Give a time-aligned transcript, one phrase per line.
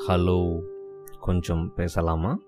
[0.00, 0.58] Hello
[1.20, 2.38] கொஞ்சம் பேசலாமா?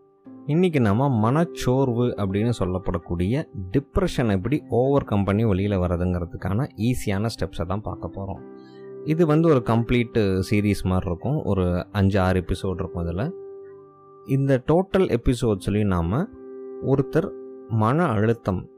[0.46, 7.80] இன்றைக்கி நம்ம மனச்சோர்வு அப்படின்னு சொல்லப்படக்கூடிய டிப்ரெஷன் எப்படி ஓவர் கம் பண்ணி வெளியில் வர்றதுங்கிறதுக்கான ஈஸியான ஸ்டெப்ஸை தான்
[7.80, 8.42] பார்க்க போகிறோம்
[9.04, 11.42] இது வந்து ஒரு கம்ப்ளீட் சீரீஸ் மாதிரி இருக்கும்.
[11.44, 13.34] ஒரு அஞ்சு ஆறு எபிசோட் இருக்கும் இதில்.
[14.26, 16.30] இந்த டோட்டல் எபிசோட்ஸ்லேயும் நாம்
[16.86, 17.30] ஒருத்தர்
[17.68, 18.68] மன அழுத்தம்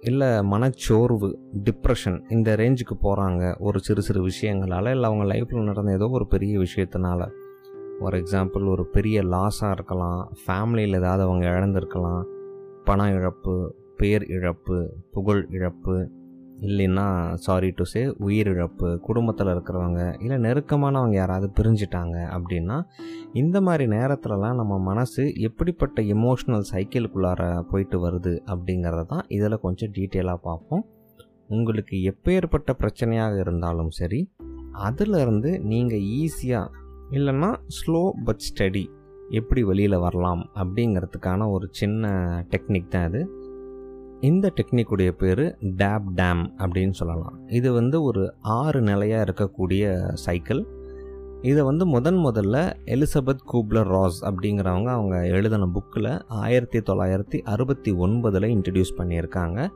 [0.00, 6.08] இல்லை மனச்சோர்வு டிப்ரெஷன் இந்த ரேஞ்சுக்கு போகிறாங்க ஒரு சிறு சிறு விஷயங்களால் இல்லை அவங்க லைஃப்பில் நடந்த ஏதோ
[6.08, 7.44] ஒரு பெரிய விஷயத்தினால.
[7.98, 10.20] ஃபார் எக்ஸாம்பிள் ஒரு பெரிய லாஸாக இருக்கலாம்.
[10.42, 12.22] ஃபேமிலியில் ஏதாவது அவங்க இழந்திருக்கலாம்.
[12.84, 13.54] பண இழப்பு
[13.96, 14.76] பேர் இழப்பு
[15.10, 15.94] புகழ் இழப்பு
[16.60, 22.76] இல்லைன்னா சாரி டு சே உயிரிழப்பு குடும்பத்தில் இருக்கிறவங்க இல்லை நெருக்கமானவங்க யாராவது பிரிஞ்சிட்டாங்க அப்படின்னா
[23.32, 30.40] இந்த மாதிரி நேரத்துலலாம் நம்ம மனசு எப்படிப்பட்ட எமோஷ்னல் சைக்கிளுக்குள்ளார போயிட்டு வருது அப்படிங்கிறத தான் இதில் கொஞ்சம் டீட்டெயிலாக
[30.48, 30.84] பார்ப்போம்.
[31.48, 34.20] உங்களுக்கு எப்பேற்பட்ட பிரச்சனையாக இருந்தாலும் சரி
[34.86, 38.86] அதிலிருந்து நீங்கள் ஈஸியாக இல்லைன்னா ஸ்லோ பட் ஸ்டடி
[39.30, 42.08] எப்படி வெளியில் வரலாம் அப்படிங்கிறதுக்கான ஒரு சின்ன
[42.50, 43.28] டெக்னிக் தான் இது.
[44.20, 47.46] இந்த டெக்னிக்குடைய பேர் டேப் டேம் அப்படின்னு சொல்லலாம்.
[47.46, 50.66] இது வந்து ஒரு ஆறு நிலையாக இருக்கக்கூடிய சைக்கிள்
[51.42, 58.48] இதை வந்து முதன் முதல்ல எலிசபெத் கூப்லர் ராஸ் அப்படிங்கிறவங்க அவங்க எழுதின புக்கில் ஆயிரத்தி தொள்ளாயிரத்தி அறுபத்தி ஒன்பதில்
[58.54, 59.68] இன்ட்ரடியூஸ் பண்ணியிருக்காங்க.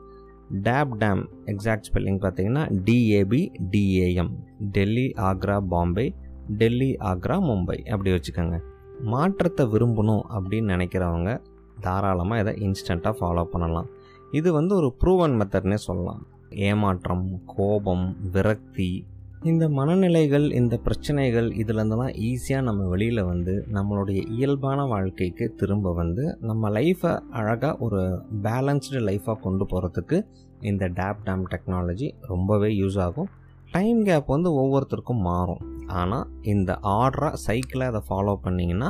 [0.49, 4.31] டேப் டேம் எக்ஸாக்ட் ஸ்பெல்லிங் பார்த்தீங்கன்னா டிஏபி டிஏஎம்
[4.71, 6.15] டெல்லி ஆக்ரா பாம்பே
[6.57, 8.59] டெல்லி ஆக்ரா மும்பை அப்படி வச்சுக்கோங்க.
[9.03, 11.41] மாற்றத்தை விரும்பணும் அப்படின்னு நினைக்கிறவங்க
[11.79, 13.87] தாராளமாக இதை இன்ஸ்டண்ட்டாக ஃபாலோ பண்ணலாம்.
[14.31, 16.27] இது வந்து ஒரு ப்ரூவன் மெத்தட்னே சொல்லலாம்.
[16.49, 19.05] ஏமாற்றம் கோபம் விரக்தி
[19.43, 26.69] இந்த மனநிலைகள் இந்த பிரச்சனைகள் இதுலேருந்துலாம் ஈஸியாக நம்ம வெளியில் வந்து நம்மளுடைய இயல்பான வாழ்க்கைக்கு திரும்ப வந்து நம்ம
[26.69, 30.25] லைஃப்பை அழகாக ஒரு பேலன்ஸ்டு லைஃப்பாக கொண்டு போகிறதுக்கு
[30.61, 33.29] இந்த டேப் டேம் டெக்னாலஜி ரொம்பவே யூஸ் ஆகும்.
[33.71, 35.70] டைம் கேப் வந்து ஒவ்வொருத்தருக்கும் மாறும்.
[36.01, 38.89] ஆனால் இந்த ஆர்டராக சைக்கிளை அதை ஃபாலோ பண்ணிங்கன்னா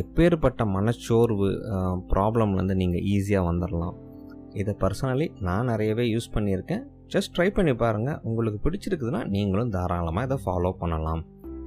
[0.00, 1.48] எப்பேற்பட்ட மனச்சோர்வு
[2.12, 3.96] ப்ராப்ளம்லேருந்து நீங்கள் ஈஸியாக வந்துடலாம்
[4.60, 6.82] இதை பர்சனலி நான் நிறையவே யூஸ் பண்ணியிருக்கேன்.
[7.14, 11.22] ஜஸ்ட் ட்ரை பண்ணி பாருங்கள் உங்களுக்கு பிடிச்சிருக்குதுன்னா நீங்களும் தாராளமாக இதை ஃபாலோ பண்ணலாம்.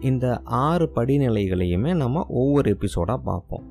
[0.09, 0.25] இந்த
[0.65, 3.65] ஆறு படிநிலைகளையுமே நம்ம ஒவ்வொரு எபிசோடாக பார்ப்போம்.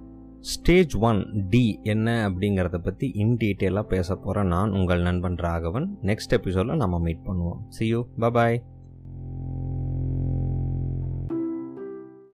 [0.53, 1.20] ஸ்டேஜ் ஒன்
[1.50, 5.86] டி என்ன அப்படிங்கிறத பற்றி இன் டீட்டெயிலாக பேச போகிற நான் உங்கள் நண்பன் ராகவன்.
[6.10, 7.60] நெக்ஸ்ட் எபிசோடில் நம்ம மீட் பண்ணுவோம்.
[7.76, 8.59] C you bye bye